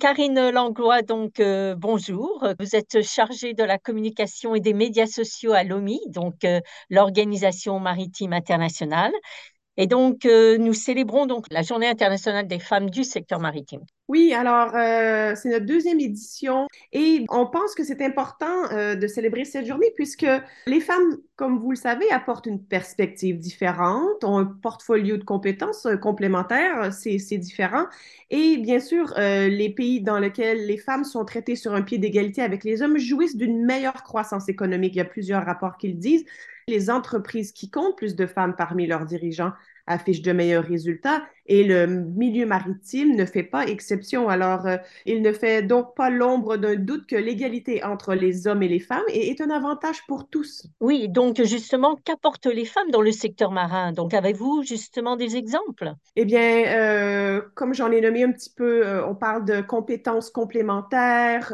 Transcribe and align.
Karine 0.00 0.50
Langlois, 0.50 1.02
donc 1.02 1.38
euh, 1.40 1.74
bonjour. 1.76 2.44
Vous 2.58 2.74
êtes 2.76 3.02
chargée 3.02 3.54
de 3.54 3.62
la 3.62 3.78
communication 3.78 4.54
et 4.54 4.60
des 4.60 4.74
médias 4.74 5.06
sociaux 5.06 5.52
à 5.52 5.62
l'OMI, 5.62 6.00
donc 6.08 6.44
euh, 6.44 6.60
l'Organisation 6.90 7.78
maritime 7.78 8.32
internationale. 8.32 9.12
Et 9.76 9.86
donc, 9.86 10.24
euh, 10.24 10.56
nous 10.56 10.72
célébrons 10.72 11.26
donc 11.26 11.46
la 11.50 11.62
Journée 11.62 11.88
internationale 11.88 12.46
des 12.46 12.60
femmes 12.60 12.90
du 12.90 13.02
secteur 13.02 13.40
maritime. 13.40 13.80
Oui, 14.06 14.34
alors 14.34 14.74
euh, 14.76 15.34
c'est 15.34 15.48
notre 15.48 15.64
deuxième 15.64 15.98
édition 15.98 16.66
et 16.92 17.24
on 17.30 17.46
pense 17.46 17.74
que 17.74 17.82
c'est 17.82 18.02
important 18.02 18.70
euh, 18.70 18.94
de 18.94 19.06
célébrer 19.06 19.46
cette 19.46 19.66
journée 19.66 19.90
puisque 19.96 20.26
les 20.66 20.80
femmes, 20.80 21.16
comme 21.36 21.58
vous 21.58 21.70
le 21.70 21.76
savez, 21.76 22.08
apportent 22.10 22.46
une 22.46 22.62
perspective 22.62 23.38
différente, 23.38 24.22
ont 24.22 24.38
un 24.38 24.44
portfolio 24.44 25.16
de 25.16 25.24
compétences 25.24 25.88
complémentaires, 26.02 26.92
c'est 26.92 27.38
différent. 27.38 27.86
Et 28.30 28.58
bien 28.58 28.78
sûr, 28.78 29.14
les 29.16 29.72
pays 29.74 30.02
dans 30.02 30.18
lesquels 30.18 30.66
les 30.66 30.76
femmes 30.76 31.04
sont 31.04 31.24
traitées 31.24 31.56
sur 31.56 31.72
un 31.74 31.82
pied 31.82 31.96
d'égalité 31.98 32.42
avec 32.42 32.62
les 32.62 32.82
hommes 32.82 32.98
jouissent 32.98 33.36
d'une 33.36 33.64
meilleure 33.64 34.02
croissance 34.02 34.48
économique. 34.50 34.94
Il 34.94 34.98
y 34.98 35.00
a 35.00 35.06
plusieurs 35.06 35.44
rapports 35.46 35.78
qui 35.78 35.88
le 35.88 35.94
disent. 35.94 36.24
Les 36.66 36.88
entreprises 36.90 37.52
qui 37.52 37.70
comptent 37.70 37.96
plus 37.96 38.16
de 38.16 38.26
femmes 38.26 38.54
parmi 38.56 38.86
leurs 38.86 39.04
dirigeants 39.04 39.52
affichent 39.86 40.22
de 40.22 40.32
meilleurs 40.32 40.64
résultats 40.64 41.24
et 41.46 41.64
le 41.64 41.86
milieu 41.86 42.46
maritime 42.46 43.16
ne 43.16 43.24
fait 43.24 43.42
pas 43.42 43.66
exception. 43.66 44.28
Alors, 44.28 44.66
euh, 44.66 44.76
il 45.04 45.22
ne 45.22 45.32
fait 45.32 45.62
donc 45.62 45.94
pas 45.94 46.10
l'ombre 46.10 46.56
d'un 46.56 46.76
doute 46.76 47.06
que 47.06 47.16
l'égalité 47.16 47.84
entre 47.84 48.14
les 48.14 48.46
hommes 48.46 48.62
et 48.62 48.68
les 48.68 48.80
femmes 48.80 49.04
est, 49.08 49.28
est, 49.28 49.40
un 49.40 49.50
avantage 49.50 50.06
pour 50.06 50.28
tous. 50.28 50.66
Oui, 50.80 51.08
donc 51.08 51.42
justement, 51.42 51.96
qu'apportent 52.04 52.46
les 52.46 52.64
femmes 52.64 52.90
dans 52.90 53.02
le 53.02 53.12
secteur 53.12 53.50
marin? 53.50 53.92
Donc, 53.92 54.14
avez-vous 54.14 54.62
justement 54.62 55.16
des 55.16 55.36
exemples? 55.36 55.92
Eh 56.16 56.24
bien, 56.24 56.64
euh, 56.66 57.42
comme 57.54 57.74
j'en 57.74 57.90
ai 57.90 58.00
nommé 58.00 58.24
un 58.24 58.32
petit 58.32 58.50
peu, 58.50 58.86
euh, 58.86 59.06
on 59.06 59.14
parle 59.14 59.44
de 59.44 59.60
compétences 59.60 60.30
complémentaires. 60.30 61.52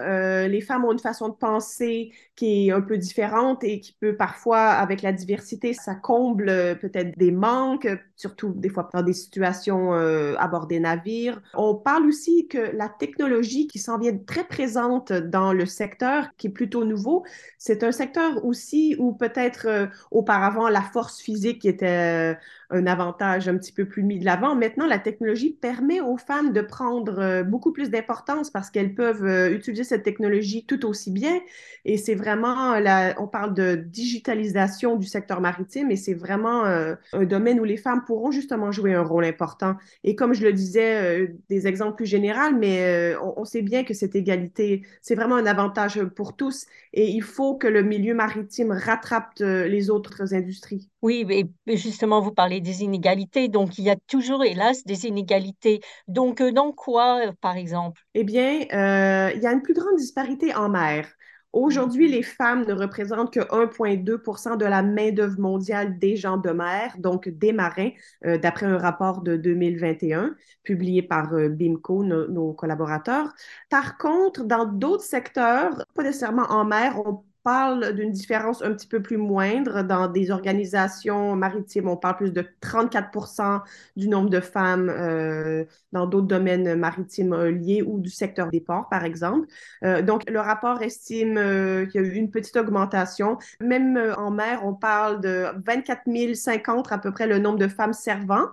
Les 0.48 0.60
femmes 0.60 0.84
ont 0.84 0.92
une 0.92 0.98
façon 0.98 1.28
de 1.28 1.34
penser 1.34 2.12
qui 2.36 2.68
est 2.68 2.72
un 2.72 2.80
peu 2.80 2.96
différente 2.96 3.64
et 3.64 3.80
qui 3.80 3.92
peut 3.92 4.16
parfois, 4.16 4.68
avec 4.68 5.02
la 5.02 5.12
diversité, 5.12 5.74
ça 5.74 5.94
comble 5.94 6.46
peut-être 6.80 7.16
des 7.18 7.32
manques, 7.32 7.88
surtout 8.16 8.52
des 8.54 8.68
fois 8.68 8.88
dans 8.92 9.02
des 9.02 9.12
situations 9.12 9.79
euh, 9.92 10.34
à 10.38 10.48
bord 10.48 10.66
des 10.66 10.80
navires. 10.80 11.40
On 11.54 11.74
parle 11.74 12.06
aussi 12.06 12.46
que 12.48 12.58
la 12.76 12.88
technologie 12.88 13.66
qui 13.66 13.78
s'en 13.78 13.98
vient 13.98 14.16
très 14.26 14.44
présente 14.44 15.12
dans 15.12 15.52
le 15.52 15.66
secteur, 15.66 16.28
qui 16.36 16.48
est 16.48 16.50
plutôt 16.50 16.84
nouveau, 16.84 17.24
c'est 17.58 17.82
un 17.82 17.92
secteur 17.92 18.44
aussi 18.44 18.96
où 18.98 19.12
peut-être 19.12 19.66
euh, 19.66 19.86
auparavant 20.10 20.68
la 20.68 20.82
force 20.82 21.20
physique 21.20 21.64
était 21.64 22.32
euh, 22.32 22.34
un 22.70 22.86
avantage 22.86 23.48
un 23.48 23.56
petit 23.56 23.72
peu 23.72 23.86
plus 23.86 24.02
mis 24.02 24.18
de 24.18 24.24
l'avant. 24.24 24.54
Maintenant, 24.54 24.86
la 24.86 24.98
technologie 24.98 25.50
permet 25.50 26.00
aux 26.00 26.16
femmes 26.16 26.52
de 26.52 26.60
prendre 26.60 27.42
beaucoup 27.42 27.72
plus 27.72 27.90
d'importance 27.90 28.50
parce 28.50 28.70
qu'elles 28.70 28.94
peuvent 28.94 29.50
utiliser 29.50 29.82
cette 29.82 30.04
technologie 30.04 30.64
tout 30.64 30.86
aussi 30.86 31.10
bien. 31.10 31.40
Et 31.84 31.96
c'est 31.96 32.14
vraiment, 32.14 32.78
la, 32.78 33.20
on 33.20 33.26
parle 33.26 33.54
de 33.54 33.74
digitalisation 33.74 34.94
du 34.94 35.06
secteur 35.08 35.40
maritime 35.40 35.90
et 35.90 35.96
c'est 35.96 36.14
vraiment 36.14 36.62
un 36.64 37.24
domaine 37.24 37.58
où 37.58 37.64
les 37.64 37.76
femmes 37.76 38.04
pourront 38.04 38.30
justement 38.30 38.70
jouer 38.70 38.94
un 38.94 39.02
rôle 39.02 39.24
important 39.24 39.69
et 40.04 40.14
comme 40.14 40.32
je 40.32 40.42
le 40.42 40.52
disais, 40.52 40.96
euh, 40.96 41.28
des 41.48 41.66
exemples 41.66 41.96
plus 41.96 42.06
généraux, 42.06 42.52
mais 42.58 42.84
euh, 42.84 43.20
on, 43.36 43.44
sait 43.44 43.62
bien 43.62 43.84
que 43.84 43.94
cette 43.94 44.14
égalité, 44.14 44.82
c'est 45.02 45.14
vraiment 45.14 45.36
un 45.36 45.46
avantage 45.46 46.02
pour 46.16 46.36
tous 46.36 46.66
et 46.92 47.08
il 47.08 47.22
faut 47.22 47.56
que 47.56 47.66
le 47.66 47.82
milieu 47.82 48.14
maritime 48.14 48.72
rattrape 48.72 49.32
euh, 49.40 49.66
les 49.68 49.90
autres 49.90 50.34
industries. 50.34 50.88
Oui, 51.02 51.26
et 51.30 51.76
justement, 51.76 52.20
vous 52.20 52.32
parlez 52.32 52.60
des 52.60 52.82
inégalités. 52.82 53.48
Donc, 53.48 53.78
il 53.78 53.84
y 53.84 53.90
a 53.90 53.96
toujours, 54.06 54.44
hélas, 54.44 54.84
des 54.84 55.06
inégalités. 55.06 55.80
Donc, 56.08 56.42
dans 56.42 56.72
quoi, 56.72 57.20
par 57.40 57.56
exemple? 57.56 58.02
Eh 58.14 58.24
bien, 58.24 58.52
il 58.52 59.40
y 59.40 59.46
a 59.46 59.52
une 59.52 59.62
plus 59.62 59.74
grande 59.74 59.96
disparité 59.96 60.54
en 60.54 60.68
mer. 60.68 61.06
Aujourd'hui, 61.52 62.08
les 62.08 62.22
femmes 62.22 62.64
ne 62.64 62.74
représentent 62.74 63.32
que 63.32 63.40
1,2% 63.40 64.56
de 64.56 64.64
la 64.64 64.82
main-d'œuvre 64.82 65.40
mondiale 65.40 65.98
des 65.98 66.16
gens 66.16 66.36
de 66.36 66.50
mer, 66.50 66.94
donc 66.98 67.28
des 67.28 67.52
marins, 67.52 67.90
euh, 68.24 68.38
d'après 68.38 68.66
un 68.66 68.78
rapport 68.78 69.22
de 69.22 69.36
2021 69.36 70.36
publié 70.62 71.02
par 71.02 71.32
euh, 71.34 71.48
BIMCO, 71.48 72.04
nos 72.04 72.52
collaborateurs. 72.52 73.34
Par 73.68 73.98
contre, 73.98 74.44
dans 74.44 74.64
d'autres 74.64 75.02
secteurs, 75.02 75.84
pas 75.94 76.04
nécessairement 76.04 76.46
en 76.50 76.64
mer, 76.64 77.00
on 77.04 77.24
parle 77.42 77.94
d'une 77.94 78.10
différence 78.10 78.62
un 78.62 78.72
petit 78.72 78.86
peu 78.86 79.02
plus 79.02 79.16
moindre. 79.16 79.82
Dans 79.82 80.08
des 80.08 80.30
organisations 80.30 81.36
maritimes, 81.36 81.88
on 81.88 81.96
parle 81.96 82.16
plus 82.16 82.32
de 82.32 82.44
34% 82.60 83.62
du 83.96 84.08
nombre 84.08 84.30
de 84.30 84.40
femmes 84.40 84.90
euh, 84.90 85.64
dans 85.92 86.06
d'autres 86.06 86.26
domaines 86.26 86.74
maritimes 86.74 87.34
liés 87.44 87.82
ou 87.82 88.00
du 88.00 88.10
secteur 88.10 88.50
des 88.50 88.60
ports, 88.60 88.88
par 88.88 89.04
exemple. 89.04 89.48
Euh, 89.84 90.02
donc, 90.02 90.28
le 90.28 90.40
rapport 90.40 90.82
estime 90.82 91.38
euh, 91.38 91.86
qu'il 91.86 92.00
y 92.00 92.04
a 92.04 92.06
eu 92.06 92.12
une 92.12 92.30
petite 92.30 92.56
augmentation. 92.56 93.38
Même 93.60 93.98
en 94.16 94.30
mer, 94.30 94.60
on 94.64 94.74
parle 94.74 95.20
de 95.20 95.46
24 95.64 96.34
050 96.34 96.92
à 96.92 96.98
peu 96.98 97.10
près 97.10 97.26
le 97.26 97.38
nombre 97.38 97.58
de 97.58 97.68
femmes 97.68 97.92
servant, 97.92 98.46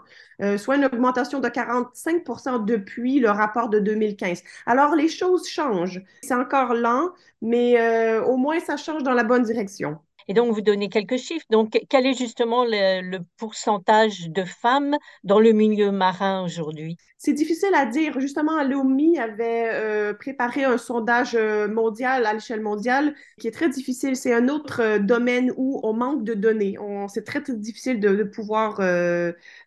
soit 0.58 0.76
une 0.76 0.86
augmentation 0.86 1.40
de 1.40 1.50
45% 1.50 2.60
depuis 2.66 3.20
le 3.20 3.30
rapport 3.30 3.70
de 3.70 3.80
2015. 3.80 4.44
Alors, 4.66 4.96
les 4.96 5.08
choses 5.08 5.48
changent. 5.48 6.02
C'est 6.22 6.34
encore 6.36 6.74
lent, 6.74 7.12
mais 7.42 8.20
au 8.20 8.38
moins, 8.38 8.60
ça 8.60 8.78
change 8.78 9.04
dans 9.04 9.14
la 9.14 9.24
bonne 9.24 9.44
direction. 9.44 10.00
Et 10.30 10.34
donc, 10.34 10.54
vous 10.54 10.62
donnez 10.62 10.90
quelques 10.90 11.18
chiffres. 11.18 11.46
Donc, 11.50 11.80
quel 11.90 12.06
est 12.06 12.14
justement 12.14 12.66
le, 12.66 13.20
pourcentage 13.38 14.30
de 14.30 14.44
femmes 14.44 14.98
dans 15.24 15.40
le 15.40 15.54
milieu 15.54 15.92
marin 15.92 16.44
aujourd'hui? 16.44 16.98
C'est 17.18 17.34
difficile 17.34 17.74
à 17.74 17.86
dire. 17.86 18.20
Justement, 18.20 18.62
l'OMI 18.64 19.18
avait 19.18 19.70
euh, 19.72 20.14
préparé 20.14 20.66
un 20.66 20.78
sondage 20.78 21.34
euh, 21.34 21.68
mondial 21.68 22.26
à 22.26 22.34
l'échelle 22.34 22.62
mondiale 22.62 23.16
qui 23.40 23.48
est 23.48 23.52
très 23.52 23.70
difficile. 23.70 24.16
C'est 24.16 24.34
un 24.34 24.50
autre 24.50 24.82
euh, 24.82 25.00
domaine 25.00 25.52
où 25.56 25.80
on 25.84 25.94
manque 25.94 26.24
de 26.24 26.34
données. 26.34 26.78
C'est 27.08 27.24
très, 27.24 27.42
très 27.42 27.56
difficile 27.56 28.00
de, 28.00 28.24
pouvoir 28.24 28.82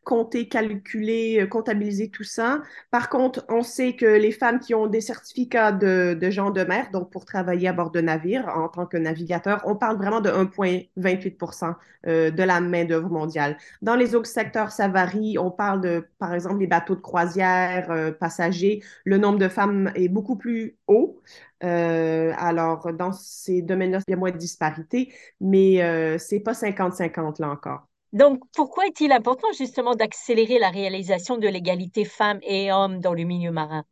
compter, 0.05 0.49
calculer, 0.49 1.47
comptabiliser 1.51 2.11
tout 2.11 2.25
ça. 2.25 2.63
Par 2.91 3.09
contre, 3.09 3.45
on 3.49 3.63
sait 3.63 3.95
que 3.97 4.07
les 4.07 4.33
femmes 4.33 4.61
qui 4.61 4.75
ont 4.75 4.87
des 4.87 5.01
certificats 5.01 5.73
de, 5.73 6.17
de 6.21 6.31
gens 6.31 6.51
de 6.51 6.63
mer, 6.63 6.91
donc 6.93 7.11
pour 7.11 7.25
travailler 7.25 7.69
à 7.69 7.73
bord 7.73 7.91
de 7.91 8.01
navire 8.01 8.49
en 8.49 8.69
tant 8.69 8.87
que 8.87 8.97
navigateur, 8.97 9.63
on 9.65 9.77
parle 9.77 9.97
vraiment 9.97 10.21
de 10.21 10.31
1,28 10.57 11.75
euh, 12.07 12.31
de 12.31 12.43
la 12.43 12.61
main-d'œuvre 12.61 13.09
mondiale. 13.09 13.57
Dans 13.83 13.95
les 13.95 14.15
autres 14.15 14.29
secteurs, 14.29 14.73
ça 14.73 14.89
varie. 14.89 15.39
On 15.39 15.51
parle 15.51 15.81
de, 15.81 16.07
par 16.19 16.35
exemple, 16.35 16.59
les 16.59 16.67
bateaux 16.67 16.95
de 16.95 17.01
croisière, 17.01 17.91
euh, 17.91 18.13
passagers. 18.13 18.83
Le 19.05 19.19
nombre 19.19 19.39
de 19.39 19.49
femmes 19.49 19.91
est 19.95 20.09
beaucoup 20.09 20.37
plus 20.37 20.77
haut. 20.87 21.21
Euh, 21.63 22.33
alors, 22.39 22.93
dans 22.93 23.13
ces 23.13 23.63
domaines-là, 23.63 24.01
il 24.07 24.11
y 24.11 24.15
a 24.15 24.17
moins 24.17 24.31
de 24.31 24.39
disparité, 24.39 25.13
mais 25.41 26.19
c'est 26.19 26.41
pas 26.41 26.55
50-50 26.55 27.41
là 27.41 27.51
encore. 27.51 27.87
Donc, 28.13 28.43
pourquoi 28.55 28.87
est-il 28.87 29.13
important 29.13 29.47
justement 29.57 29.95
d'accélérer 29.95 30.59
la 30.59 30.71
réalisation 30.71 31.39
de 31.39 31.47
l'égalité 31.47 32.05
femmes 32.05 32.41
et 32.43 32.73
hommes 32.73 32.99
dans 33.01 33.15
le 33.15 33.23
milieu 33.23 33.53
marin? 33.53 33.85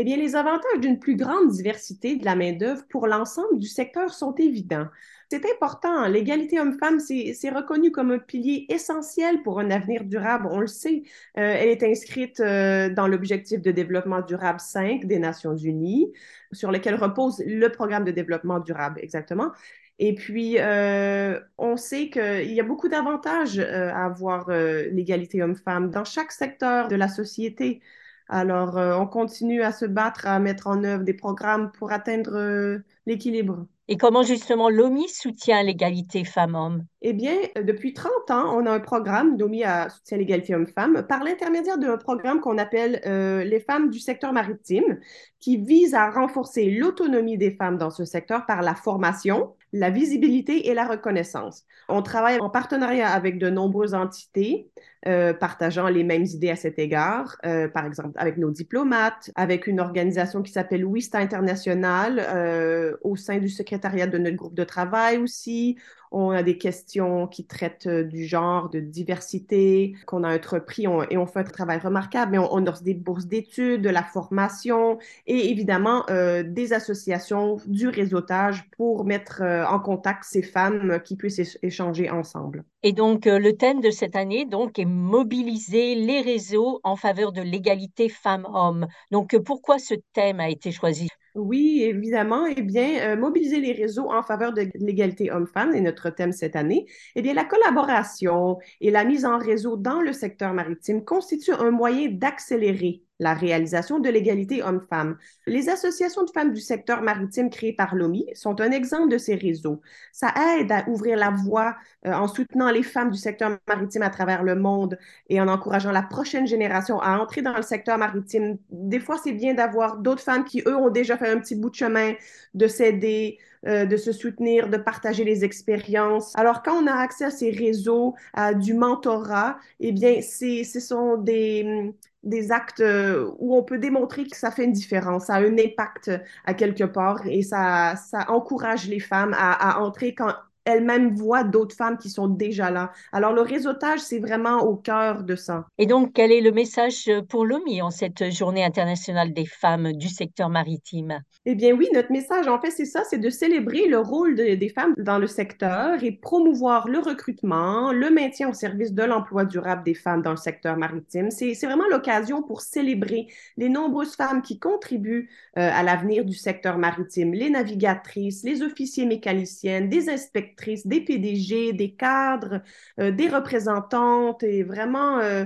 Eh 0.00 0.04
bien, 0.04 0.16
les 0.16 0.36
avantages 0.36 0.78
d'une 0.80 1.00
plus 1.00 1.16
grande 1.16 1.48
diversité 1.48 2.16
de 2.16 2.24
la 2.24 2.36
main-d'œuvre 2.36 2.84
pour 2.88 3.08
l'ensemble 3.08 3.58
du 3.58 3.66
secteur 3.66 4.14
sont 4.14 4.32
évidents. 4.36 4.86
C'est 5.30 5.44
important. 5.44 6.06
L'égalité 6.08 6.58
homme-femme, 6.58 7.00
c'est 7.00 7.50
reconnu 7.50 7.90
comme 7.90 8.10
un 8.12 8.18
pilier 8.18 8.64
essentiel 8.70 9.42
pour 9.42 9.60
un 9.60 9.70
avenir 9.70 10.04
durable. 10.04 10.48
On 10.50 10.60
le 10.60 10.66
sait. 10.66 11.02
Euh, 11.36 11.54
elle 11.58 11.68
est 11.68 11.82
inscrite 11.82 12.40
euh, 12.40 12.88
dans 12.88 13.06
l'objectif 13.06 13.60
de 13.60 13.70
développement 13.70 14.22
durable 14.22 14.58
5 14.58 15.04
des 15.04 15.18
Nations 15.18 15.54
Unies, 15.54 16.10
sur 16.52 16.72
lequel 16.72 16.94
repose 16.94 17.42
le 17.46 17.68
programme 17.68 18.04
de 18.04 18.10
développement 18.10 18.58
durable, 18.58 19.00
exactement. 19.02 19.52
Et 19.98 20.14
puis, 20.14 20.56
euh, 20.60 21.38
on 21.58 21.76
sait 21.76 22.08
qu'il 22.08 22.52
y 22.52 22.60
a 22.60 22.62
beaucoup 22.64 22.88
d'avantages 22.88 23.58
à 23.58 24.06
avoir 24.06 24.48
l'égalité 24.48 25.42
homme-femme 25.42 25.90
dans 25.90 26.04
chaque 26.04 26.32
secteur 26.32 26.88
de 26.88 26.96
la 26.96 27.08
société. 27.08 27.82
Alors, 28.28 28.76
on 28.76 29.06
continue 29.06 29.62
à 29.62 29.72
se 29.72 29.86
battre, 29.86 30.26
à 30.26 30.38
mettre 30.38 30.66
en 30.66 30.84
œuvre 30.84 31.04
des 31.04 31.14
programmes 31.14 31.70
pour 31.72 31.92
atteindre 31.92 32.82
l'équilibre. 33.06 33.66
Et 33.90 33.96
comment 33.96 34.22
justement 34.22 34.68
l'OMI 34.68 35.08
soutient 35.08 35.62
l'égalité 35.62 36.22
femmes-hommes? 36.22 36.84
Eh 37.00 37.14
bien, 37.14 37.34
euh, 37.56 37.62
depuis 37.62 37.94
30 37.94 38.30
ans, 38.30 38.54
on 38.54 38.66
a 38.66 38.70
un 38.70 38.80
programme 38.80 39.38
d'OMI 39.38 39.64
à 39.64 39.88
soutien 39.88 40.18
l'égalité 40.18 40.54
hommes-femmes 40.54 41.06
par 41.08 41.24
l'intermédiaire 41.24 41.78
d'un 41.78 41.96
programme 41.96 42.40
qu'on 42.40 42.58
appelle 42.58 43.00
euh, 43.06 43.44
les 43.44 43.60
femmes 43.60 43.88
du 43.88 43.98
secteur 43.98 44.34
maritime, 44.34 45.00
qui 45.40 45.56
vise 45.56 45.94
à 45.94 46.10
renforcer 46.10 46.70
l'autonomie 46.70 47.38
des 47.38 47.52
femmes 47.52 47.78
dans 47.78 47.90
ce 47.90 48.04
secteur 48.04 48.44
par 48.44 48.60
la 48.60 48.74
formation, 48.74 49.54
la 49.72 49.90
visibilité 49.90 50.68
et 50.68 50.74
la 50.74 50.86
reconnaissance. 50.86 51.64
On 51.88 52.02
travaille 52.02 52.38
en 52.40 52.50
partenariat 52.50 53.10
avec 53.10 53.38
de 53.38 53.50
nombreuses 53.50 53.94
entités 53.94 54.70
euh, 55.06 55.32
partageant 55.32 55.88
les 55.88 56.04
mêmes 56.04 56.24
idées 56.24 56.50
à 56.50 56.56
cet 56.56 56.78
égard, 56.78 57.36
euh, 57.46 57.68
par 57.68 57.86
exemple 57.86 58.12
avec 58.16 58.36
nos 58.36 58.50
diplomates, 58.50 59.30
avec 59.34 59.66
une 59.66 59.80
organisation 59.80 60.42
qui 60.42 60.52
s'appelle 60.52 60.84
WISTA 60.84 61.18
International 61.18 62.18
euh, 62.18 62.96
au 63.02 63.16
sein 63.16 63.38
du 63.38 63.48
secrétariat 63.48 64.06
de 64.06 64.18
notre 64.18 64.36
groupe 64.36 64.54
de 64.54 64.64
travail 64.64 65.18
aussi. 65.18 65.76
On 66.10 66.30
a 66.30 66.42
des 66.42 66.58
questions 66.58 67.26
qui 67.26 67.46
traitent 67.46 67.86
euh, 67.86 68.04
du 68.04 68.24
genre, 68.24 68.70
de 68.70 68.80
diversité, 68.80 69.94
qu'on 70.06 70.24
a 70.24 70.34
entrepris 70.34 70.84
et 71.10 71.16
on 71.16 71.26
fait 71.26 71.40
un 71.40 71.44
travail 71.44 71.78
remarquable, 71.78 72.32
mais 72.32 72.38
on, 72.38 72.52
on 72.52 72.66
offre 72.66 72.82
des 72.82 72.94
bourses 72.94 73.26
d'études, 73.26 73.82
de 73.82 73.90
la 73.90 74.02
formation 74.02 74.98
et 75.26 75.50
évidemment 75.50 76.04
euh, 76.10 76.42
des 76.42 76.72
associations, 76.72 77.58
du 77.66 77.88
réseautage 77.88 78.68
pour 78.76 79.04
mettre 79.04 79.42
euh, 79.42 79.66
en 79.66 79.80
contact 79.80 80.24
ces 80.24 80.42
femmes 80.42 81.00
qui 81.04 81.16
puissent 81.16 81.58
échanger 81.62 82.10
ensemble. 82.10 82.64
Et 82.82 82.92
donc, 82.92 83.26
le 83.26 83.52
thème 83.56 83.80
de 83.80 83.90
cette 83.90 84.14
année 84.14 84.44
donc, 84.44 84.78
est 84.78 84.84
mobiliser 84.84 85.96
les 85.96 86.20
réseaux 86.20 86.80
en 86.84 86.94
faveur 86.96 87.32
de 87.32 87.42
l'égalité 87.42 88.08
femmes-hommes. 88.08 88.86
Donc, 89.10 89.36
pourquoi 89.38 89.78
ce 89.78 89.94
thème 90.12 90.38
a 90.40 90.48
été 90.48 90.70
choisi? 90.70 91.08
Oui, 91.34 91.82
évidemment. 91.84 92.46
Eh 92.46 92.62
bien, 92.62 93.12
euh, 93.12 93.16
mobiliser 93.16 93.60
les 93.60 93.72
réseaux 93.72 94.10
en 94.10 94.22
faveur 94.22 94.52
de 94.52 94.68
l'égalité 94.74 95.30
homme-femme 95.30 95.74
est 95.74 95.80
notre 95.80 96.10
thème 96.10 96.32
cette 96.32 96.56
année. 96.56 96.86
Eh 97.14 97.22
bien, 97.22 97.34
la 97.34 97.44
collaboration 97.44 98.58
et 98.80 98.90
la 98.90 99.04
mise 99.04 99.24
en 99.24 99.38
réseau 99.38 99.76
dans 99.76 100.00
le 100.00 100.12
secteur 100.12 100.52
maritime 100.54 101.04
constituent 101.04 101.52
un 101.54 101.70
moyen 101.70 102.08
d'accélérer 102.10 103.02
la 103.18 103.34
réalisation 103.34 103.98
de 103.98 104.08
l'égalité 104.08 104.62
homme-femme. 104.62 105.16
Les 105.46 105.68
associations 105.68 106.24
de 106.24 106.30
femmes 106.30 106.52
du 106.52 106.60
secteur 106.60 107.02
maritime 107.02 107.50
créées 107.50 107.72
par 107.72 107.94
l'OMI 107.94 108.26
sont 108.34 108.60
un 108.60 108.70
exemple 108.70 109.08
de 109.08 109.18
ces 109.18 109.34
réseaux. 109.34 109.80
Ça 110.12 110.32
aide 110.58 110.70
à 110.72 110.88
ouvrir 110.88 111.16
la 111.16 111.30
voie 111.30 111.76
euh, 112.06 112.12
en 112.12 112.28
soutenant 112.28 112.70
les 112.70 112.82
femmes 112.82 113.10
du 113.10 113.18
secteur 113.18 113.58
maritime 113.66 114.02
à 114.02 114.10
travers 114.10 114.42
le 114.42 114.54
monde 114.54 114.98
et 115.28 115.40
en 115.40 115.48
encourageant 115.48 115.92
la 115.92 116.02
prochaine 116.02 116.46
génération 116.46 117.00
à 117.00 117.18
entrer 117.18 117.42
dans 117.42 117.56
le 117.56 117.62
secteur 117.62 117.98
maritime. 117.98 118.58
Des 118.70 119.00
fois, 119.00 119.16
c'est 119.22 119.32
bien 119.32 119.54
d'avoir 119.54 119.98
d'autres 119.98 120.22
femmes 120.22 120.44
qui, 120.44 120.62
eux, 120.66 120.76
ont 120.76 120.90
déjà 120.90 121.16
fait 121.16 121.28
un 121.28 121.38
petit 121.38 121.56
bout 121.56 121.70
de 121.70 121.74
chemin, 121.74 122.14
de 122.54 122.66
s'aider, 122.66 123.38
euh, 123.66 123.86
de 123.86 123.96
se 123.96 124.12
soutenir, 124.12 124.68
de 124.68 124.76
partager 124.76 125.24
les 125.24 125.44
expériences. 125.44 126.36
Alors, 126.36 126.62
quand 126.62 126.82
on 126.82 126.86
a 126.86 126.94
accès 126.94 127.24
à 127.24 127.30
ces 127.30 127.50
réseaux, 127.50 128.14
à 128.32 128.54
du 128.54 128.74
mentorat, 128.74 129.58
eh 129.80 129.92
bien, 129.92 130.20
ce 130.22 130.80
sont 130.80 131.16
des, 131.16 131.92
des 132.24 132.52
actes 132.52 132.80
euh, 132.80 133.30
où 133.38 133.56
on 133.56 133.62
peut 133.62 133.78
démontrer 133.78 134.26
que 134.26 134.36
ça 134.36 134.50
fait 134.50 134.64
une 134.64 134.72
différence, 134.72 135.26
ça 135.26 135.36
a 135.36 135.40
un 135.40 135.56
impact 135.58 136.10
à 136.44 136.54
quelque 136.54 136.84
part 136.84 137.26
et 137.26 137.42
ça, 137.42 137.96
ça 137.96 138.30
encourage 138.30 138.88
les 138.88 139.00
femmes 139.00 139.34
à, 139.34 139.52
à 139.52 139.80
entrer 139.80 140.14
quand 140.14 140.34
elles-mêmes 140.68 141.14
voient 141.14 141.44
d'autres 141.44 141.74
femmes 141.74 141.96
qui 141.96 142.10
sont 142.10 142.28
déjà 142.28 142.70
là. 142.70 142.92
Alors, 143.12 143.32
le 143.32 143.40
réseautage, 143.40 144.00
c'est 144.00 144.18
vraiment 144.18 144.60
au 144.60 144.76
cœur 144.76 145.22
de 145.22 145.34
ça. 145.34 145.66
Et 145.78 145.86
donc, 145.86 146.12
quel 146.12 146.30
est 146.30 146.42
le 146.42 146.52
message 146.52 147.10
pour 147.30 147.46
l'OMI 147.46 147.80
en 147.80 147.90
cette 147.90 148.30
journée 148.30 148.62
internationale 148.62 149.32
des 149.32 149.46
femmes 149.46 149.92
du 149.94 150.08
secteur 150.08 150.50
maritime? 150.50 151.22
Eh 151.46 151.54
bien, 151.54 151.72
oui, 151.72 151.88
notre 151.94 152.12
message, 152.12 152.48
en 152.48 152.60
fait, 152.60 152.70
c'est 152.70 152.84
ça, 152.84 153.02
c'est 153.08 153.18
de 153.18 153.30
célébrer 153.30 153.86
le 153.86 153.98
rôle 153.98 154.34
des 154.34 154.68
femmes 154.68 154.94
dans 154.98 155.18
le 155.18 155.26
secteur 155.26 156.02
et 156.02 156.12
promouvoir 156.12 156.86
le 156.88 156.98
recrutement, 156.98 157.90
le 157.92 158.10
maintien 158.10 158.50
au 158.50 158.52
service 158.52 158.92
de 158.92 159.02
l'emploi 159.02 159.46
durable 159.46 159.84
des 159.84 159.94
femmes 159.94 160.20
dans 160.20 160.32
le 160.32 160.36
secteur 160.36 160.76
maritime. 160.76 161.30
C'est 161.30 161.54
vraiment 161.62 161.88
l'occasion 161.90 162.42
pour 162.42 162.60
célébrer 162.60 163.28
les 163.56 163.70
nombreuses 163.70 164.16
femmes 164.16 164.42
qui 164.42 164.58
contribuent 164.58 165.30
euh, 165.56 165.70
à 165.72 165.82
l'avenir 165.82 166.26
du 166.26 166.34
secteur 166.34 166.76
maritime, 166.76 167.32
les 167.32 167.48
navigatrices, 167.48 168.42
les 168.42 168.62
officiers 168.62 169.06
mécaniciennes, 169.06 169.88
des 169.88 170.10
inspecteurs 170.10 170.57
des 170.84 171.00
PDG, 171.00 171.72
des 171.72 171.94
cadres, 171.94 172.62
euh, 173.00 173.10
des 173.10 173.28
représentantes 173.28 174.42
et 174.42 174.62
vraiment 174.62 175.18
euh, 175.18 175.44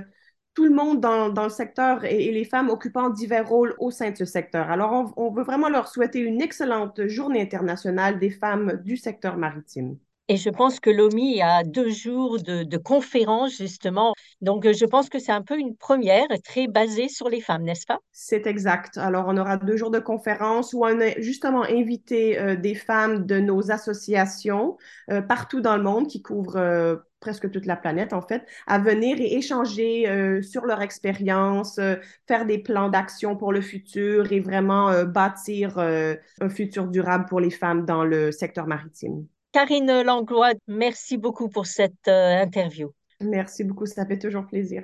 tout 0.53 0.65
le 0.65 0.73
monde 0.73 1.01
dans, 1.01 1.43
le 1.43 1.49
secteur 1.49 2.05
et, 2.05 2.31
les 2.31 2.45
femmes 2.45 2.69
occupant 2.69 3.09
divers 3.09 3.47
rôles 3.47 3.75
au 3.79 3.91
sein 3.91 4.11
de 4.11 4.17
ce 4.17 4.25
secteur. 4.25 4.69
Alors, 4.69 5.13
on 5.17 5.31
veut 5.31 5.43
vraiment 5.43 5.69
leur 5.69 5.87
souhaiter 5.87 6.19
une 6.19 6.41
excellente 6.41 7.07
journée 7.07 7.41
internationale 7.41 8.19
des 8.19 8.29
femmes 8.29 8.81
du 8.83 8.97
secteur 8.97 9.37
maritime. 9.37 9.97
Et 10.29 10.37
je 10.37 10.49
pense 10.49 10.79
que 10.79 10.89
l'OMI 10.89 11.41
a 11.41 11.63
deux 11.63 11.89
jours 11.89 12.41
de, 12.41 12.77
conférences, 12.77 13.57
justement. 13.57 14.13
Donc, 14.39 14.65
je 14.71 14.85
pense 14.85 15.09
que 15.09 15.19
c'est 15.19 15.33
un 15.33 15.41
peu 15.41 15.59
une 15.59 15.75
première 15.75 16.27
très 16.45 16.67
basée 16.67 17.09
sur 17.09 17.27
les 17.27 17.41
femmes, 17.41 17.63
n'est-ce 17.63 17.85
pas? 17.85 17.99
C'est 18.13 18.47
exact. 18.47 18.97
Alors, 18.97 19.25
on 19.27 19.35
aura 19.35 19.57
deux 19.57 19.75
jours 19.75 19.91
de 19.91 19.99
conférences 19.99 20.73
où 20.73 20.85
on 20.85 21.01
a 21.01 21.19
justement 21.19 21.63
invité 21.63 22.39
euh, 22.39 22.55
des 22.55 22.73
femmes 22.73 23.25
de 23.25 23.39
nos 23.39 23.69
associations 23.69 24.77
euh, 25.11 25.21
partout 25.21 25.59
dans 25.59 25.75
le 25.75 25.83
monde 25.83 26.07
qui 26.07 26.21
couvrent 26.21 26.55
euh, 26.55 26.95
presque 27.19 27.51
toute 27.51 27.65
la 27.65 27.75
planète, 27.75 28.13
en 28.13 28.21
fait, 28.21 28.45
à 28.65 28.79
venir 28.79 29.17
et 29.19 29.35
échanger 29.35 30.41
sur 30.41 30.65
leur 30.65 30.81
expérience, 30.81 31.79
faire 32.27 32.45
des 32.45 32.57
plans 32.57 32.89
d'action 32.89 33.37
pour 33.37 33.53
le 33.53 33.61
futur 33.61 34.29
et 34.33 34.41
vraiment 34.41 35.05
bâtir 35.05 35.77
un 35.77 36.49
futur 36.49 36.87
durable 36.87 37.23
pour 37.29 37.39
les 37.39 37.49
femmes 37.49 37.85
dans 37.85 38.03
le 38.03 38.33
secteur 38.33 38.67
maritime. 38.67 39.25
Karine 39.53 40.01
Langlois, 40.01 40.53
merci 40.67 41.17
beaucoup 41.17 41.47
pour 41.47 41.67
cette 41.67 42.07
euh, 42.07 42.41
interview. 42.41 42.89
Merci 43.21 43.63
beaucoup, 43.63 43.85
ça 43.85 44.03
fait 44.05 44.17
toujours 44.17 44.47
plaisir. 44.47 44.83